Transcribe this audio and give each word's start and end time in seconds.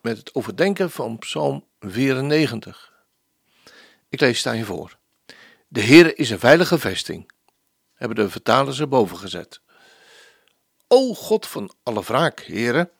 met 0.00 0.16
het 0.16 0.34
overdenken 0.34 0.90
van 0.90 1.18
Psalm 1.18 1.64
94. 1.80 2.92
Ik 4.08 4.20
lees 4.20 4.44
het 4.44 4.56
je 4.56 4.64
voor. 4.64 4.96
De 5.68 5.80
Heer 5.80 6.18
is 6.18 6.30
een 6.30 6.38
veilige 6.38 6.78
vesting, 6.78 7.30
hebben 7.94 8.16
de 8.16 8.30
vertalers 8.30 8.80
erboven 8.80 9.16
gezet. 9.16 9.60
O 10.86 11.14
God 11.14 11.46
van 11.46 11.72
alle 11.82 12.02
wraak, 12.02 12.40
Heere, 12.40 12.90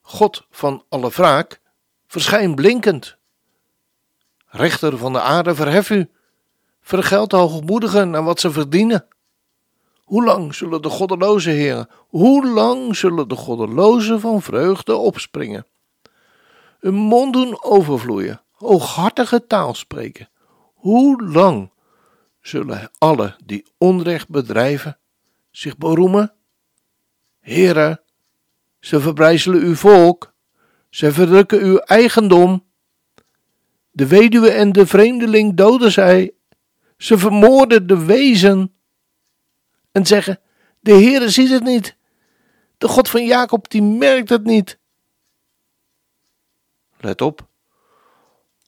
God 0.00 0.46
van 0.50 0.84
alle 0.88 1.10
wraak, 1.10 1.60
verschijn 2.06 2.54
blinkend. 2.54 3.16
Rechter 4.46 4.98
van 4.98 5.12
de 5.12 5.20
aarde, 5.20 5.54
verhef 5.54 5.90
u, 5.90 6.10
vergeld 6.80 7.30
de 7.30 7.36
hoogmoedigen 7.36 8.10
naar 8.10 8.24
wat 8.24 8.40
ze 8.40 8.50
verdienen. 8.50 9.06
Hoe 10.04 10.24
lang 10.24 10.54
zullen 10.54 10.82
de 10.82 10.88
goddelozen, 10.88 11.52
heren, 11.52 11.88
hoe 12.08 12.46
lang 12.46 12.96
zullen 12.96 13.28
de 13.28 13.36
goddelozen 13.36 14.20
van 14.20 14.42
vreugde 14.42 14.96
opspringen? 14.96 15.66
Hun 16.84 16.94
mond 16.94 17.32
doen 17.32 17.62
overvloeien, 17.62 18.42
hooghartige 18.50 19.46
taal 19.46 19.74
spreken. 19.74 20.28
Hoe 20.74 21.22
lang 21.22 21.70
zullen 22.40 22.90
alle 22.98 23.36
die 23.44 23.66
onrecht 23.78 24.28
bedrijven 24.28 24.98
zich 25.50 25.76
beroemen? 25.76 26.34
Heren, 27.40 28.00
ze 28.80 29.00
verbrijzelen 29.00 29.62
uw 29.62 29.74
volk, 29.74 30.34
ze 30.90 31.12
verdrukken 31.12 31.62
uw 31.62 31.76
eigendom. 31.76 32.64
De 33.90 34.06
weduwe 34.06 34.50
en 34.50 34.72
de 34.72 34.86
vreemdeling 34.86 35.56
doden 35.56 35.92
zij, 35.92 36.34
ze 36.96 37.18
vermoorden 37.18 37.86
de 37.86 38.04
wezen 38.04 38.74
en 39.92 40.06
zeggen: 40.06 40.40
De 40.80 40.92
Heere 40.92 41.30
ziet 41.30 41.50
het 41.50 41.64
niet. 41.64 41.96
De 42.78 42.88
God 42.88 43.08
van 43.08 43.26
Jacob 43.26 43.70
die 43.70 43.82
merkt 43.82 44.28
het 44.28 44.44
niet. 44.44 44.82
Let 47.04 47.20
op, 47.20 47.46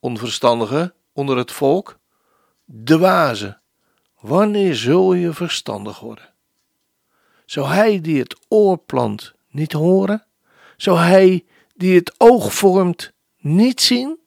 onverstandige 0.00 0.94
onder 1.12 1.36
het 1.36 1.52
volk, 1.52 1.98
dwaze, 2.84 3.58
wanneer 4.20 4.76
zul 4.76 5.14
je 5.14 5.32
verstandig 5.32 6.00
worden? 6.00 6.34
Zou 7.44 7.66
hij 7.66 8.00
die 8.00 8.18
het 8.18 8.36
oor 8.48 8.78
plant 8.78 9.34
niet 9.48 9.72
horen? 9.72 10.26
Zou 10.76 10.98
hij 10.98 11.44
die 11.74 11.94
het 11.94 12.14
oog 12.20 12.54
vormt 12.54 13.12
niet 13.36 13.80
zien? 13.80 14.18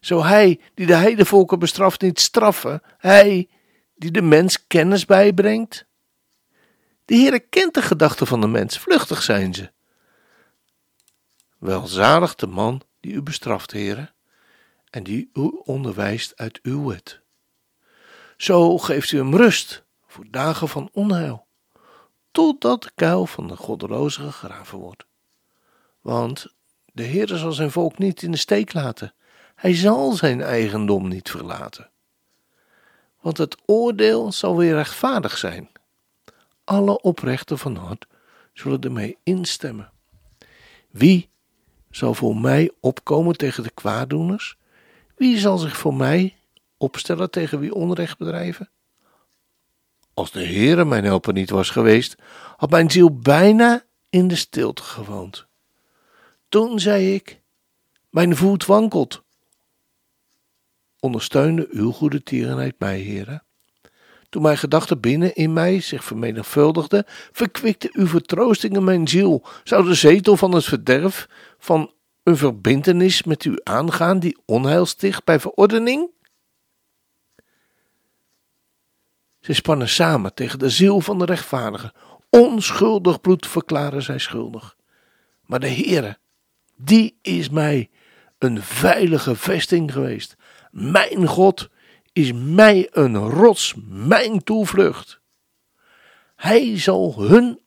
Zou 0.00 0.24
hij 0.24 0.60
die 0.74 0.86
de 0.86 0.94
heidevolken 0.94 1.58
bestraft 1.58 2.00
niet 2.00 2.20
straffen? 2.20 2.82
Hij 2.98 3.48
die 3.94 4.10
de 4.10 4.22
mens 4.22 4.66
kennis 4.66 5.04
bijbrengt? 5.04 5.86
De 7.04 7.14
Heere 7.14 7.40
kent 7.40 7.74
de 7.74 7.82
gedachten 7.82 8.26
van 8.26 8.40
de 8.40 8.48
mens, 8.48 8.78
vluchtig 8.78 9.22
zijn 9.22 9.54
ze. 9.54 9.70
Welzalig 11.58 12.34
de 12.34 12.46
man 12.46 12.82
die 13.00 13.12
u 13.12 13.22
bestraft, 13.22 13.72
Heere, 13.72 14.12
en 14.90 15.02
die 15.02 15.30
u 15.34 15.60
onderwijst 15.64 16.36
uit 16.36 16.58
uw 16.62 16.88
wet. 16.88 17.20
Zo 18.36 18.78
geeft 18.78 19.12
u 19.12 19.16
hem 19.16 19.36
rust 19.36 19.84
voor 20.06 20.26
dagen 20.30 20.68
van 20.68 20.88
onheil, 20.92 21.46
totdat 22.30 22.82
de 22.82 22.90
kuil 22.94 23.26
van 23.26 23.48
de 23.48 23.56
goddeloze 23.56 24.20
gegraven 24.22 24.78
wordt. 24.78 25.04
Want 26.00 26.46
de 26.92 27.06
Heere 27.06 27.38
zal 27.38 27.52
zijn 27.52 27.70
volk 27.70 27.98
niet 27.98 28.22
in 28.22 28.30
de 28.30 28.36
steek 28.36 28.72
laten, 28.72 29.14
hij 29.54 29.74
zal 29.74 30.12
zijn 30.12 30.40
eigendom 30.40 31.08
niet 31.08 31.30
verlaten. 31.30 31.90
Want 33.20 33.38
het 33.38 33.56
oordeel 33.66 34.32
zal 34.32 34.56
weer 34.56 34.74
rechtvaardig 34.74 35.38
zijn 35.38 35.70
alle 36.70 37.00
oprechten 37.00 37.58
van 37.58 37.76
hart 37.76 38.06
zullen 38.52 38.80
ermee 38.80 39.18
instemmen. 39.22 39.92
Wie 40.90 41.30
zal 41.90 42.14
voor 42.14 42.36
mij 42.36 42.70
opkomen 42.80 43.36
tegen 43.36 43.62
de 43.62 43.70
kwaaddoeners? 43.70 44.56
Wie 45.16 45.38
zal 45.38 45.58
zich 45.58 45.76
voor 45.76 45.94
mij 45.94 46.36
opstellen 46.76 47.30
tegen 47.30 47.60
wie 47.60 47.74
onrecht 47.74 48.18
bedrijven? 48.18 48.70
Als 50.14 50.32
de 50.32 50.44
Heere 50.44 50.84
mijn 50.84 51.04
helper 51.04 51.32
niet 51.32 51.50
was 51.50 51.70
geweest, 51.70 52.16
had 52.56 52.70
mijn 52.70 52.90
ziel 52.90 53.18
bijna 53.18 53.84
in 54.10 54.28
de 54.28 54.36
stilte 54.36 54.82
gewoond. 54.82 55.46
Toen 56.48 56.80
zei 56.80 57.14
ik: 57.14 57.40
Mijn 58.10 58.36
voet 58.36 58.66
wankelt. 58.66 59.22
Ondersteunde 61.00 61.66
uw 61.70 61.92
goede 61.92 62.22
tierenheid 62.22 62.74
mij, 62.78 63.02
Heere. 63.02 63.42
Toen 64.30 64.42
mijn 64.42 64.58
gedachten 64.58 65.00
binnen 65.00 65.34
in 65.34 65.52
mij 65.52 65.80
zich 65.80 66.04
vermenigvuldigden, 66.04 67.04
verkwikte 67.32 67.88
uw 67.92 68.06
vertroostingen 68.06 68.84
mijn 68.84 69.08
ziel. 69.08 69.42
Zou 69.64 69.84
de 69.84 69.94
zetel 69.94 70.36
van 70.36 70.54
het 70.54 70.64
verderf 70.64 71.28
van 71.58 71.92
een 72.22 72.36
verbintenis 72.36 73.22
met 73.22 73.44
u 73.44 73.60
aangaan 73.62 74.18
die 74.18 74.38
onheil 74.44 74.86
sticht 74.86 75.24
bij 75.24 75.40
verordening? 75.40 76.10
Ze 79.40 79.52
spannen 79.52 79.88
samen 79.88 80.34
tegen 80.34 80.58
de 80.58 80.70
ziel 80.70 81.00
van 81.00 81.18
de 81.18 81.24
rechtvaardige. 81.24 81.94
Onschuldig 82.28 83.20
bloed 83.20 83.46
verklaren 83.46 84.02
zij 84.02 84.18
schuldig. 84.18 84.76
Maar 85.46 85.60
de 85.60 85.70
Heere, 85.70 86.18
die 86.76 87.18
is 87.22 87.48
mij 87.48 87.90
een 88.38 88.62
veilige 88.62 89.34
vesting 89.36 89.92
geweest. 89.92 90.36
Mijn 90.70 91.26
God 91.26 91.70
is 92.12 92.32
mij 92.32 92.88
een 92.92 93.16
rots, 93.16 93.74
mijn 93.86 94.44
toevlucht. 94.44 95.20
Hij 96.36 96.78
zal 96.78 97.14
hun 97.18 97.60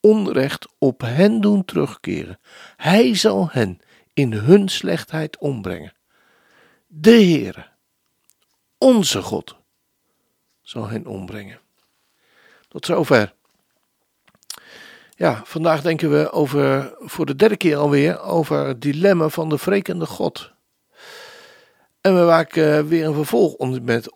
onrecht 0.00 0.68
op 0.78 1.00
hen 1.00 1.40
doen 1.40 1.64
terugkeren. 1.64 2.38
Hij 2.76 3.14
zal 3.14 3.48
hen 3.50 3.80
in 4.12 4.32
hun 4.32 4.68
slechtheid 4.68 5.38
ombrengen. 5.38 5.92
De 6.86 7.10
Heere, 7.10 7.66
onze 8.78 9.22
God, 9.22 9.56
zal 10.62 10.88
hen 10.88 11.06
ombrengen. 11.06 11.60
Tot 12.68 12.86
zover. 12.86 13.34
Ja, 15.14 15.42
vandaag 15.44 15.82
denken 15.82 16.10
we 16.10 16.30
over, 16.30 16.94
voor 16.98 17.26
de 17.26 17.36
derde 17.36 17.56
keer 17.56 17.76
alweer, 17.76 18.20
over 18.20 18.66
het 18.66 18.82
dilemma 18.82 19.28
van 19.28 19.48
de 19.48 19.56
wrekende 19.56 20.06
God. 20.06 20.52
En 22.00 22.14
we 22.18 22.24
maken 22.24 22.76
eh, 22.76 22.84
weer 22.84 23.06
een 23.06 23.14
vervolg 23.14 23.80
met, 23.80 24.12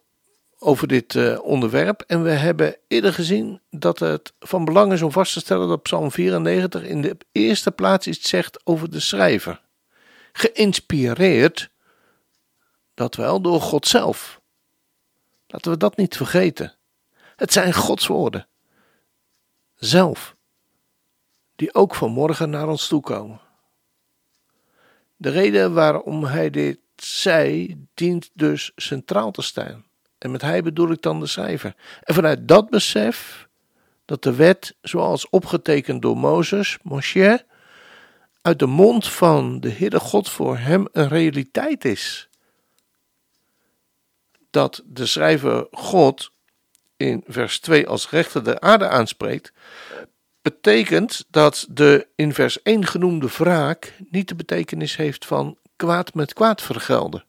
over 0.59 0.89
dit 0.89 1.15
uh, 1.15 1.45
onderwerp. 1.45 2.01
En 2.07 2.23
we 2.23 2.31
hebben 2.31 2.77
eerder 2.89 3.13
gezien 3.13 3.61
dat 3.71 3.99
het 3.99 4.33
van 4.39 4.65
belang 4.65 4.93
is 4.93 5.03
om 5.03 5.13
vast 5.13 5.33
te 5.33 5.41
stellen 5.41 5.69
dat 5.69 5.83
Psalm 5.83 6.11
94 6.11 6.85
in 6.85 7.03
de 7.03 7.17
eerste 7.33 7.71
plaats 7.71 8.07
iets 8.07 8.29
zegt 8.29 8.67
over 8.67 8.91
de 8.91 9.01
schrijver. 9.01 9.61
Geïnspireerd, 10.33 11.71
dat 12.95 13.15
wel, 13.15 13.41
door 13.41 13.61
God 13.61 13.87
zelf. 13.87 14.41
Laten 15.47 15.71
we 15.71 15.77
dat 15.77 15.97
niet 15.97 16.17
vergeten. 16.17 16.75
Het 17.37 17.53
zijn 17.53 17.73
Gods 17.73 18.07
woorden. 18.07 18.47
Zelf. 19.75 20.37
Die 21.57 21.75
ook 21.75 21.95
vanmorgen 21.95 22.51
naar 22.51 22.69
ons 22.69 22.89
toe 22.89 23.01
komen. 23.01 23.41
De 25.17 25.31
reden 25.31 25.75
waarom 25.75 26.25
hij 26.25 26.51
dit 26.51 26.79
zij 27.05 27.79
dient 27.95 28.31
dus 28.35 28.73
centraal 28.77 29.31
te 29.31 29.43
staan. 29.43 29.85
En 30.19 30.31
met 30.31 30.43
hij 30.43 30.63
bedoel 30.63 30.91
ik 30.91 31.03
dan 31.03 31.21
de 31.21 31.27
schrijver. 31.27 31.75
En 32.03 32.15
vanuit 32.15 32.49
dat 32.49 32.71
besef 32.71 33.49
dat 34.05 34.23
de 34.23 34.35
wet, 34.35 34.77
zoals 34.81 35.29
opgetekend 35.29 36.03
door 36.03 36.17
Mozes, 36.17 36.79
Moshe, 36.83 37.45
uit 38.43 38.59
de 38.59 38.67
mond 38.67 39.09
van 39.09 39.61
de 39.61 39.71
Heere 39.71 40.01
God 40.01 40.29
voor 40.29 40.59
hem 40.59 40.89
een 40.93 41.09
realiteit 41.09 41.85
is. 41.85 42.29
Dat 44.51 44.83
de 44.87 45.07
schrijver 45.07 45.67
God 45.71 46.31
in 46.97 47.25
vers 47.27 47.61
2 47.61 47.89
als 47.89 48.11
rechter 48.11 48.45
de 48.45 48.61
aarde 48.61 48.89
aanspreekt, 48.89 49.53
betekent 50.43 51.25
dat 51.31 51.67
de 51.71 52.07
in 52.15 52.35
vers 52.35 52.63
1 52.63 52.87
genoemde 52.87 53.29
wraak 53.29 53.97
niet 54.11 54.29
de 54.29 54.35
betekenis 54.35 54.97
heeft 54.97 55.27
van 55.27 55.57
kwaad 55.83 56.15
met 56.15 56.33
kwaad 56.33 56.63
vergelden. 56.63 57.25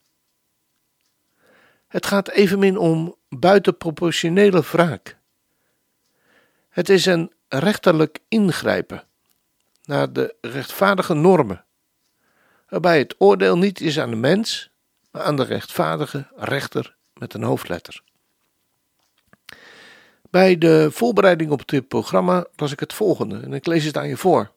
Het 1.88 2.05
gaat 2.05 2.29
evenmin 2.29 2.77
om 2.77 3.15
buitenproportionele 3.29 4.61
wraak. 4.61 5.17
Het 6.69 6.89
is 6.89 7.05
een 7.05 7.31
rechterlijk 7.47 8.19
ingrijpen 8.27 9.03
naar 9.83 10.13
de 10.13 10.35
rechtvaardige 10.41 11.13
normen. 11.13 11.65
waarbij 12.69 12.97
het 12.97 13.15
oordeel 13.17 13.57
niet 13.57 13.81
is 13.81 14.00
aan 14.00 14.09
de 14.09 14.15
mens, 14.15 14.69
maar 15.11 15.21
aan 15.21 15.35
de 15.35 15.44
rechtvaardige 15.44 16.27
rechter 16.35 16.95
met 17.13 17.33
een 17.33 17.44
hoofdletter. 17.44 18.03
Bij 20.29 20.57
de 20.57 20.89
voorbereiding 20.91 21.51
op 21.51 21.67
dit 21.67 21.88
programma 21.88 22.45
las 22.55 22.71
ik 22.71 22.79
het 22.79 22.94
volgende 22.94 23.39
en 23.39 23.53
ik 23.53 23.65
lees 23.65 23.83
het 23.83 23.97
aan 23.97 24.07
je 24.07 24.17
voor. 24.17 24.52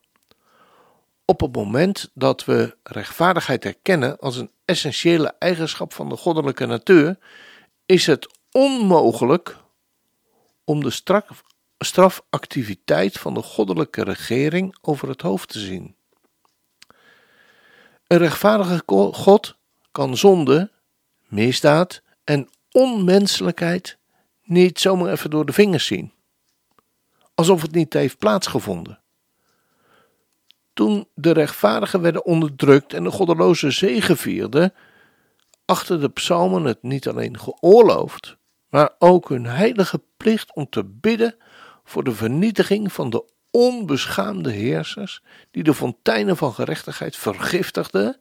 Op 1.28 1.40
het 1.40 1.54
moment 1.54 2.10
dat 2.14 2.44
we 2.44 2.76
rechtvaardigheid 2.82 3.64
erkennen 3.64 4.18
als 4.18 4.36
een 4.36 4.50
essentiële 4.64 5.34
eigenschap 5.38 5.92
van 5.92 6.08
de 6.08 6.16
goddelijke 6.16 6.66
natuur, 6.66 7.18
is 7.86 8.06
het 8.06 8.34
onmogelijk 8.50 9.56
om 10.64 10.82
de 10.82 10.90
straf, 10.90 11.42
strafactiviteit 11.78 13.18
van 13.18 13.34
de 13.34 13.42
goddelijke 13.42 14.02
regering 14.04 14.76
over 14.80 15.08
het 15.08 15.22
hoofd 15.22 15.48
te 15.48 15.58
zien. 15.58 15.96
Een 18.06 18.18
rechtvaardige 18.18 18.82
God 19.12 19.56
kan 19.92 20.16
zonde, 20.16 20.70
misdaad 21.26 22.02
en 22.24 22.48
onmenselijkheid 22.70 23.98
niet 24.42 24.80
zomaar 24.80 25.12
even 25.12 25.30
door 25.30 25.46
de 25.46 25.52
vingers 25.52 25.86
zien. 25.86 26.12
Alsof 27.34 27.62
het 27.62 27.72
niet 27.72 27.92
heeft 27.92 28.18
plaatsgevonden. 28.18 29.00
Toen 30.76 31.08
de 31.14 31.32
rechtvaardigen 31.32 32.00
werden 32.00 32.24
onderdrukt 32.24 32.92
en 32.92 33.04
de 33.04 33.10
goddeloze 33.10 33.70
zegevierden, 33.70 34.74
achter 35.64 36.00
de 36.00 36.08
psalmen 36.08 36.64
het 36.64 36.82
niet 36.82 37.08
alleen 37.08 37.38
geoorloofd, 37.38 38.36
maar 38.68 38.90
ook 38.98 39.28
hun 39.28 39.46
heilige 39.46 40.02
plicht 40.16 40.54
om 40.54 40.68
te 40.68 40.84
bidden 40.84 41.36
voor 41.84 42.04
de 42.04 42.12
vernietiging 42.12 42.92
van 42.92 43.10
de 43.10 43.24
onbeschaamde 43.50 44.50
heersers 44.50 45.22
die 45.50 45.62
de 45.62 45.74
fonteinen 45.74 46.36
van 46.36 46.52
gerechtigheid 46.52 47.16
vergiftigden 47.16 48.20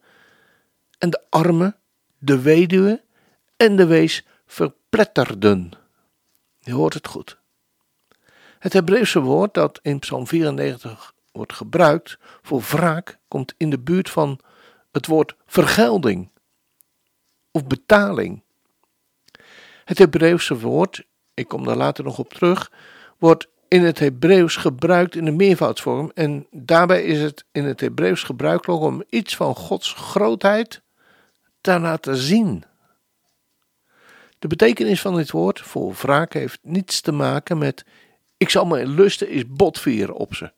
en 0.98 1.10
de 1.10 1.24
armen, 1.28 1.76
de 2.18 2.40
weduwe 2.40 3.04
en 3.56 3.76
de 3.76 3.86
wees 3.86 4.26
verpletterden. 4.46 5.72
Je 6.60 6.72
hoort 6.72 6.94
het 6.94 7.06
goed. 7.06 7.38
Het 8.58 8.72
Hebreeuwse 8.72 9.20
woord 9.20 9.54
dat 9.54 9.78
in 9.82 9.98
Psalm 9.98 10.26
94 10.26 11.14
wordt 11.36 11.52
gebruikt 11.52 12.18
voor 12.42 12.60
wraak 12.60 13.18
komt 13.28 13.54
in 13.56 13.70
de 13.70 13.78
buurt 13.78 14.10
van 14.10 14.40
het 14.92 15.06
woord 15.06 15.36
vergelding 15.46 16.30
of 17.50 17.66
betaling. 17.66 18.42
Het 19.84 19.98
Hebreeuwse 19.98 20.58
woord, 20.58 21.06
ik 21.34 21.48
kom 21.48 21.64
daar 21.64 21.76
later 21.76 22.04
nog 22.04 22.18
op 22.18 22.32
terug, 22.32 22.70
wordt 23.18 23.48
in 23.68 23.82
het 23.82 23.98
Hebreeuws 23.98 24.56
gebruikt 24.56 25.14
in 25.14 25.24
de 25.24 25.30
meervoudsvorm 25.30 26.10
en 26.14 26.46
daarbij 26.50 27.02
is 27.02 27.20
het 27.22 27.44
in 27.52 27.64
het 27.64 27.80
Hebreeuws 27.80 28.22
gebruikelijk 28.22 28.82
om 28.82 29.04
iets 29.08 29.36
van 29.36 29.54
Gods 29.54 29.92
grootheid 29.92 30.82
te 31.60 31.78
laten 31.80 32.16
zien. 32.16 32.64
De 34.38 34.48
betekenis 34.48 35.00
van 35.00 35.16
dit 35.16 35.30
woord 35.30 35.60
voor 35.60 35.94
wraak 35.94 36.32
heeft 36.32 36.58
niets 36.62 37.00
te 37.00 37.12
maken 37.12 37.58
met 37.58 37.84
ik 38.36 38.50
zal 38.50 38.66
mijn 38.66 38.88
lusten 38.88 39.28
is 39.28 39.46
botvieren 39.46 40.14
op 40.14 40.34
ze. 40.34 40.52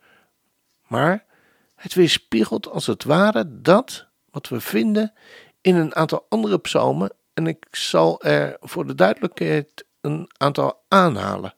Maar 0.88 1.25
het 1.75 1.94
weerspiegelt 1.94 2.69
als 2.69 2.87
het 2.87 3.05
ware 3.05 3.61
dat 3.61 4.06
wat 4.31 4.49
we 4.49 4.61
vinden 4.61 5.12
in 5.61 5.75
een 5.75 5.94
aantal 5.94 6.26
andere 6.29 6.58
psalmen 6.58 7.12
en 7.35 7.46
ik 7.46 7.67
zal 7.70 8.23
er 8.23 8.56
voor 8.61 8.87
de 8.87 8.94
duidelijkheid 8.94 9.85
een 10.00 10.31
aantal 10.37 10.85
aanhalen. 10.88 11.55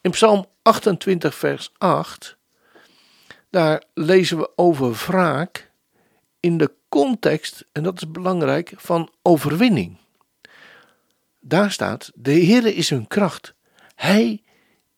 In 0.00 0.10
Psalm 0.10 0.46
28, 0.62 1.34
vers 1.34 1.72
8, 1.78 2.36
daar 3.50 3.82
lezen 3.94 4.38
we 4.38 4.50
over 4.56 4.92
wraak 4.92 5.70
in 6.40 6.58
de 6.58 6.72
context, 6.88 7.64
en 7.72 7.82
dat 7.82 7.96
is 7.96 8.10
belangrijk, 8.10 8.72
van 8.76 9.10
overwinning. 9.22 9.98
Daar 11.40 11.70
staat: 11.70 12.10
De 12.14 12.44
Heere 12.44 12.74
is 12.74 12.90
hun 12.90 13.06
kracht. 13.06 13.54
Hij 13.94 14.42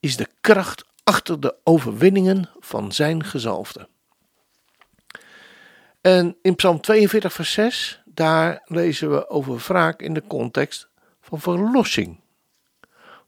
is 0.01 0.17
de 0.17 0.29
kracht 0.41 0.85
achter 1.05 1.41
de 1.41 1.57
overwinningen 1.65 2.51
van 2.61 2.93
zijn 2.93 3.25
gezalfde. 3.25 3.89
En 6.01 6.37
in 6.43 6.55
Psalm 6.55 6.81
42, 6.81 7.33
vers 7.33 7.53
6, 7.53 8.03
daar 8.05 8.63
lezen 8.65 9.11
we 9.11 9.29
over 9.29 9.57
wraak 9.57 10.03
in 10.03 10.15
de 10.15 10.27
context 10.27 10.89
van 11.21 11.41
verlossing. 11.41 12.21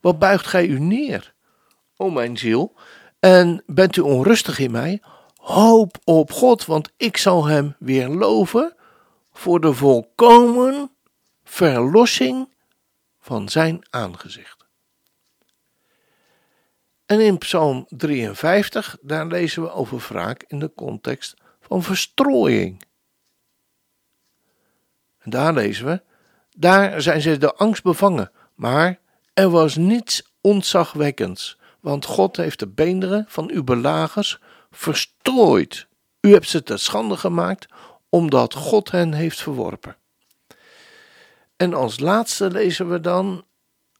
Wat 0.01 0.19
buigt 0.19 0.47
gij 0.47 0.67
u 0.67 0.81
neer, 0.81 1.35
o 1.97 2.11
mijn 2.11 2.37
ziel, 2.37 2.75
en 3.21 3.63
bent 3.67 3.97
u 3.97 4.01
onrustig 4.01 4.59
in 4.59 4.71
mij? 4.71 5.03
Hoop 5.37 5.99
op 6.05 6.33
God, 6.33 6.65
want 6.65 6.93
ik 6.97 7.17
zal 7.17 7.45
hem 7.45 7.77
weer 7.79 8.09
loven 8.09 8.75
voor 9.33 9.61
de 9.61 9.73
volkomen 9.73 10.91
verlossing 11.45 12.49
van 13.21 13.49
zijn 13.49 13.87
aangezicht. 13.91 14.64
En 17.15 17.21
in 17.21 17.39
Psalm 17.39 17.87
53, 17.89 18.97
daar 19.01 19.27
lezen 19.27 19.63
we 19.63 19.71
over 19.71 20.07
wraak 20.09 20.45
in 20.47 20.59
de 20.59 20.73
context 20.75 21.35
van 21.61 21.83
verstrooiing. 21.83 22.83
En 25.19 25.31
daar 25.31 25.53
lezen 25.53 25.87
we, 25.87 26.03
daar 26.57 27.03
zijn 27.03 27.21
ze 27.21 27.39
de 27.39 27.55
angst 27.55 27.83
bevangen, 27.83 28.31
maar 28.55 28.99
er 29.35 29.51
was 29.51 29.77
niets 29.77 30.33
ontzagwekkends, 30.41 31.59
want 31.81 32.05
God 32.05 32.37
heeft 32.37 32.59
de 32.59 32.69
beenderen 32.69 33.25
van 33.29 33.51
uw 33.51 33.65
belagers 33.65 34.41
verstrooid. 34.71 35.87
U 36.21 36.33
hebt 36.33 36.49
ze 36.49 36.63
te 36.63 36.77
schande 36.77 37.17
gemaakt, 37.17 37.67
omdat 38.09 38.55
God 38.55 38.91
hen 38.91 39.13
heeft 39.13 39.43
verworpen. 39.43 39.97
En 41.57 41.75
als 41.75 42.01
laatste 42.01 42.51
lezen 42.51 42.91
we 42.91 43.01
dan 43.01 43.45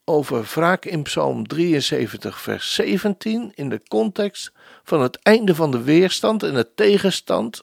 over 0.05 0.45
wraak 0.55 0.85
in 0.85 1.03
Psalm 1.03 1.47
73, 1.47 2.41
vers 2.41 2.75
17, 2.75 3.53
in 3.55 3.69
de 3.69 3.83
context 3.89 4.53
van 4.83 5.03
het 5.03 5.19
einde 5.23 5.55
van 5.55 5.71
de 5.71 5.83
weerstand 5.83 6.43
en 6.43 6.55
de 6.55 6.75
tegenstand 6.75 7.63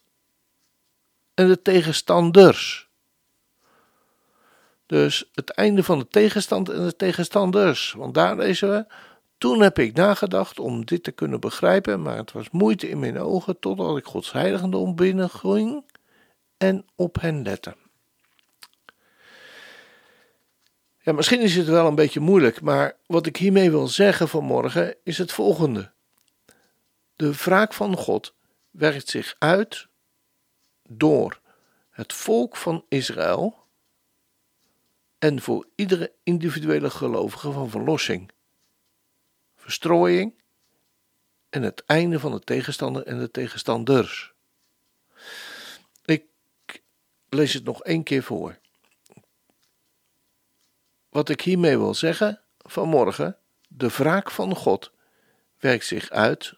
en 1.33 1.47
de 1.47 1.61
tegenstanders. 1.61 2.89
Dus 4.85 5.29
het 5.33 5.49
einde 5.49 5.83
van 5.83 5.99
de 5.99 6.07
tegenstand 6.07 6.69
en 6.69 6.85
de 6.85 6.95
tegenstanders. 6.95 7.93
Want 7.97 8.13
daar 8.13 8.35
lezen 8.37 8.69
we. 8.69 8.85
Toen 9.37 9.61
heb 9.61 9.79
ik 9.79 9.93
nagedacht 9.95 10.59
om 10.59 10.85
dit 10.85 11.03
te 11.03 11.11
kunnen 11.11 11.39
begrijpen, 11.39 12.01
maar 12.01 12.17
het 12.17 12.31
was 12.31 12.49
moeite 12.49 12.89
in 12.89 12.99
mijn 12.99 13.19
ogen 13.19 13.59
totdat 13.59 13.97
ik 13.97 14.05
Gods 14.05 14.31
heiligdom 14.31 14.95
binnenging 14.95 15.85
en 16.57 16.85
op 16.95 17.21
hen 17.21 17.43
lette. 17.43 17.75
Ja, 21.03 21.11
misschien 21.11 21.41
is 21.41 21.55
het 21.55 21.67
wel 21.67 21.87
een 21.87 21.95
beetje 21.95 22.19
moeilijk, 22.19 22.61
maar 22.61 22.97
wat 23.05 23.25
ik 23.25 23.37
hiermee 23.37 23.71
wil 23.71 23.87
zeggen 23.87 24.27
vanmorgen 24.27 24.95
is 25.03 25.17
het 25.17 25.31
volgende. 25.31 25.91
De 27.15 27.33
wraak 27.33 27.73
van 27.73 27.97
God 27.97 28.35
werkt 28.69 29.09
zich 29.09 29.35
uit 29.39 29.87
door 30.87 31.39
het 31.89 32.13
volk 32.13 32.55
van 32.55 32.85
Israël 32.87 33.57
en 35.19 35.41
voor 35.41 35.67
iedere 35.75 36.13
individuele 36.23 36.89
gelovige 36.89 37.51
van 37.51 37.69
verlossing, 37.69 38.31
verstrooiing 39.55 40.33
en 41.49 41.63
het 41.63 41.83
einde 41.85 42.19
van 42.19 42.31
de 42.31 42.39
tegenstander 42.39 43.05
en 43.05 43.19
de 43.19 43.31
tegenstanders. 43.31 44.33
Ik 46.05 46.25
lees 47.29 47.53
het 47.53 47.63
nog 47.63 47.83
één 47.83 48.03
keer 48.03 48.23
voor. 48.23 48.60
Wat 51.11 51.29
ik 51.29 51.41
hiermee 51.41 51.77
wil 51.77 51.93
zeggen 51.93 52.41
vanmorgen, 52.57 53.37
de 53.67 53.87
wraak 53.87 54.31
van 54.31 54.55
God 54.55 54.91
werkt 55.59 55.85
zich 55.85 56.09
uit 56.09 56.53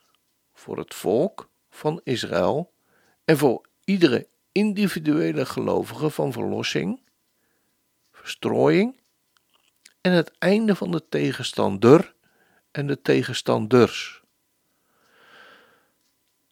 voor 0.54 0.78
het 0.78 0.94
volk 0.94 1.50
van 1.70 2.02
Israël 2.04 2.72
en 3.26 3.38
voor 3.38 3.66
iedere 3.84 4.28
individuele 4.52 5.46
gelovige 5.46 6.10
van 6.10 6.32
verlossing, 6.32 7.02
verstrooiing 8.12 9.00
en 10.02 10.12
het 10.12 10.32
einde 10.38 10.76
van 10.76 10.92
de 10.92 11.04
tegenstander 11.10 12.14
en 12.72 12.88
de 12.88 13.02
tegenstanders. 13.02 14.24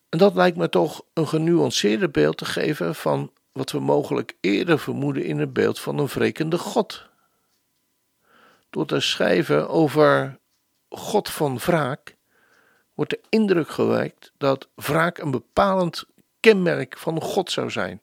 En 0.09 0.17
dat 0.17 0.35
lijkt 0.35 0.57
me 0.57 0.69
toch 0.69 1.05
een 1.13 1.27
genuanceerder 1.27 2.11
beeld 2.11 2.37
te 2.37 2.45
geven 2.45 2.95
van 2.95 3.31
wat 3.51 3.71
we 3.71 3.79
mogelijk 3.79 4.37
eerder 4.39 4.79
vermoeden 4.79 5.23
in 5.23 5.39
het 5.39 5.53
beeld 5.53 5.79
van 5.79 5.97
een 5.97 6.07
wrekende 6.07 6.57
God 6.57 7.09
door 8.71 8.85
te 8.85 8.99
schrijven 8.99 9.69
over 9.69 10.39
God 10.89 11.29
van 11.29 11.57
wraak, 11.57 12.15
wordt 12.93 13.11
de 13.11 13.21
indruk 13.29 13.69
gewekt 13.69 14.31
dat 14.37 14.67
wraak 14.75 15.17
een 15.17 15.31
bepalend 15.31 16.05
kenmerk 16.39 16.97
van 16.97 17.21
God 17.21 17.51
zou 17.51 17.71
zijn. 17.71 18.01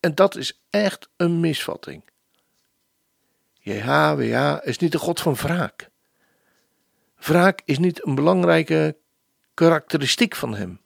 En 0.00 0.14
dat 0.14 0.36
is 0.36 0.60
echt 0.70 1.08
een 1.16 1.40
misvatting. 1.40 2.02
JHWH 3.58 4.58
is 4.62 4.78
niet 4.78 4.92
de 4.92 4.98
God 4.98 5.20
van 5.20 5.34
wraak. 5.34 5.90
Wraak 7.16 7.60
is 7.64 7.78
niet 7.78 8.06
een 8.06 8.14
belangrijke 8.14 8.96
karakteristiek 9.54 10.34
van 10.34 10.54
hem. 10.54 10.80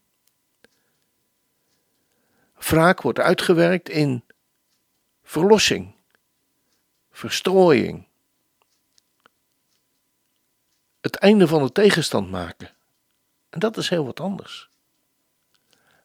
Wraak 2.54 3.02
wordt 3.02 3.18
uitgewerkt 3.18 3.88
in 3.88 4.24
verlossing, 5.22 5.94
verstrooiing. 7.10 8.06
Het 11.00 11.16
einde 11.16 11.46
van 11.46 11.62
de 11.62 11.72
tegenstand 11.72 12.30
maken. 12.30 12.70
En 13.50 13.58
dat 13.58 13.76
is 13.76 13.88
heel 13.88 14.04
wat 14.04 14.20
anders. 14.20 14.68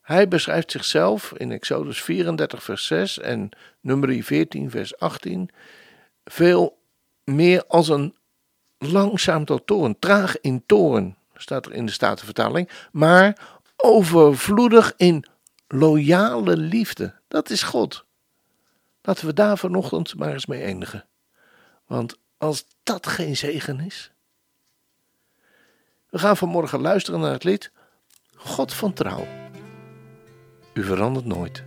Hij 0.02 0.28
beschrijft 0.28 0.72
zichzelf 0.72 1.34
in 1.38 1.52
Exodus 1.52 2.02
34, 2.02 2.64
vers 2.64 2.86
6 2.86 3.20
en 3.20 3.50
nummer 3.80 4.24
14, 4.24 4.70
vers 4.70 4.98
18, 4.98 5.50
veel 6.26 6.78
meer 7.24 7.66
als 7.68 7.88
een 7.88 8.16
langzaam 8.78 9.46
tot 9.46 9.68
toren, 9.68 10.00
traag 10.00 10.42
in 10.42 10.64
toren, 10.66 11.18
staat 11.36 11.66
er 11.66 11.74
in 11.74 11.86
de 11.86 11.92
Statenvertaling, 11.92 12.70
maar 12.92 13.60
overvloedig 13.76 14.94
in 14.98 15.26
loyale 15.68 16.58
liefde. 16.58 17.14
Dat 17.28 17.50
is 17.50 17.64
God. 17.64 18.06
Laten 19.02 19.26
we 19.26 19.34
daar 19.34 19.58
vanochtend 19.58 20.16
maar 20.16 20.34
eens 20.34 20.46
mee 20.46 20.64
eindigen. 20.64 21.06
Want 21.86 22.18
als 22.38 22.66
dat 22.84 23.08
geen 23.08 23.38
zegen 23.38 23.80
is. 23.80 24.12
We 26.16 26.22
gaan 26.22 26.38
vanmorgen 26.38 26.82
luisteren 26.82 27.20
naar 27.20 27.32
het 27.32 27.44
lied 27.44 27.72
God 28.36 28.74
van 28.74 28.94
Trouw. 28.94 29.28
U 30.74 30.84
verandert 30.84 31.26
nooit. 31.26 31.64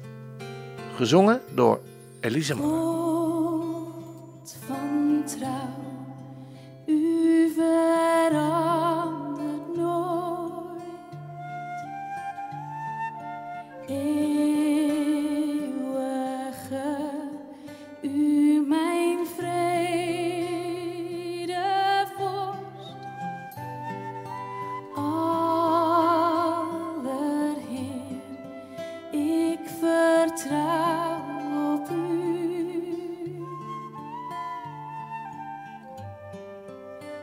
Gezongen 0.96 1.40
door 1.54 1.80
Elise 2.20 2.54
God 2.54 2.66
van 4.66 5.22
trouw, 5.26 5.77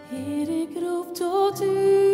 Heer, 0.09 0.49
ik 0.61 0.69
roep 0.79 1.15
tot 1.15 1.61
u. 1.61 2.04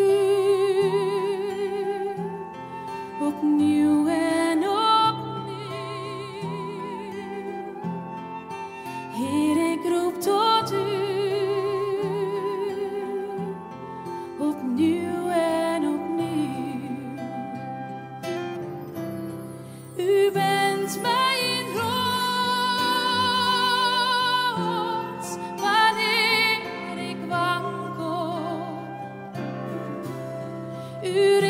you 31.14 31.41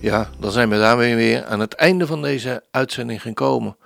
Ja, 0.00 0.30
dan 0.38 0.52
zijn 0.52 0.68
we 0.68 0.76
daarmee 0.76 1.14
weer 1.14 1.44
aan 1.44 1.60
het 1.60 1.74
einde 1.74 2.06
van 2.06 2.22
deze 2.22 2.64
uitzending 2.70 3.22
gekomen. 3.22 3.76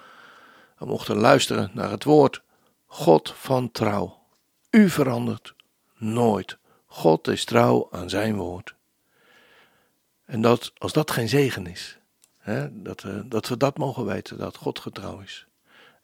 We 0.78 0.86
mochten 0.86 1.16
luisteren 1.16 1.70
naar 1.72 1.90
het 1.90 2.04
woord 2.04 2.42
God 2.86 3.34
van 3.36 3.70
trouw. 3.70 4.18
U 4.70 4.88
verandert 4.90 5.54
nooit. 5.96 6.58
God 6.86 7.28
is 7.28 7.44
trouw 7.44 7.88
aan 7.90 8.10
zijn 8.10 8.36
woord. 8.36 8.74
En 10.24 10.40
dat, 10.40 10.72
als 10.78 10.92
dat 10.92 11.10
geen 11.10 11.28
zegen 11.28 11.66
is, 11.66 11.98
hè, 12.38 12.82
dat, 12.82 13.02
uh, 13.06 13.20
dat 13.24 13.48
we 13.48 13.56
dat 13.56 13.78
mogen 13.78 14.04
weten, 14.04 14.38
dat 14.38 14.56
God 14.56 14.78
getrouw 14.78 15.20
is. 15.20 15.46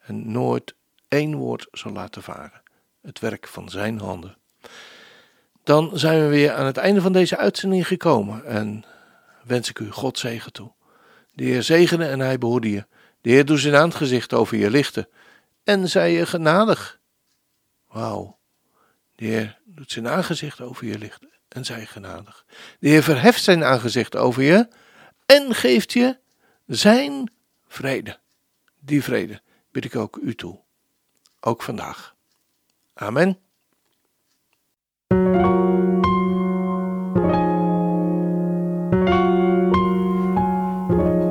En 0.01 0.33
nooit 0.33 0.75
één 1.09 1.35
woord 1.35 1.67
zal 1.71 1.93
laten 1.93 2.23
varen. 2.23 2.63
Het 3.03 3.19
werk 3.19 3.49
van 3.49 3.69
zijn 3.69 3.99
handen. 3.99 4.37
Dan 5.65 5.91
zijn 5.99 6.21
we 6.21 6.27
weer 6.29 6.53
aan 6.53 6.67
het 6.67 6.77
einde 6.77 7.01
van 7.01 7.13
deze 7.13 7.37
uitzending 7.37 7.87
gekomen. 7.87 8.45
En 8.45 8.85
wens 9.51 9.69
ik 9.69 9.79
u 9.79 9.91
God 9.91 10.19
zegen 10.19 10.53
toe. 10.53 10.73
De 11.35 11.45
Heer 11.45 11.63
zegene 11.63 12.07
en 12.07 12.21
hij 12.21 12.39
behoede 12.39 12.71
je. 12.71 12.87
De 13.21 13.31
Heer 13.31 13.45
doet 13.45 13.61
zijn 13.61 13.75
aangezicht 13.75 14.33
over 14.33 14.57
je 14.57 14.71
lichten. 14.71 15.09
En 15.65 15.89
zij 15.89 16.13
je 16.13 16.27
genadig. 16.27 17.01
Wauw. 17.89 18.39
De 19.17 19.25
Heer 19.25 19.59
doet 19.65 19.91
zijn 19.91 20.09
aangezicht 20.09 20.61
over 20.61 20.87
je 20.87 20.99
lichten. 20.99 21.31
En 21.49 21.65
zij 21.65 21.87
genadig. 21.87 22.45
De 22.79 22.89
Heer 22.89 23.03
verheft 23.03 23.43
zijn 23.43 23.65
aangezicht 23.65 24.17
over 24.17 24.43
je. 24.43 24.69
En 25.27 25.55
geeft 25.55 25.93
je 25.93 26.19
zijn 26.67 27.33
vrede. 27.69 28.19
Die 28.81 29.03
vrede 29.03 29.41
bid 29.71 29.85
ik 29.85 29.97
ook 29.97 30.17
u 30.17 30.35
toe. 30.35 30.61
Ook 31.41 31.63
vandaag. 31.63 32.15
Amen. 32.95 33.39